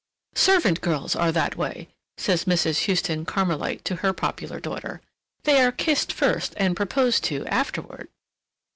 "Servant 0.33 0.81
girls 0.81 1.15
are 1.15 1.31
that 1.31 1.55
way," 1.55 1.87
says 2.17 2.45
Mrs. 2.45 2.87
Huston 2.87 3.23
Carmelite 3.23 3.85
to 3.85 3.97
her 3.97 4.13
popular 4.13 4.59
daughter. 4.59 4.99
"They 5.43 5.61
are 5.61 5.71
kissed 5.71 6.11
first 6.11 6.55
and 6.57 6.75
proposed 6.75 7.23
to 7.25 7.45
afterward." 7.45 8.07